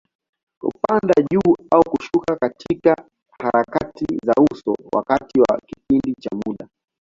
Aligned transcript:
Kupanda 0.59 1.13
juu 1.31 1.55
au 1.71 1.81
kushuka 1.89 2.35
katika 2.35 2.95
harakati 3.41 4.05
za 4.25 4.33
soko, 4.63 4.89
wakati 4.97 5.39
wa 5.39 5.59
kipindi 5.67 6.13
cha 6.19 6.29
muda. 6.45 6.67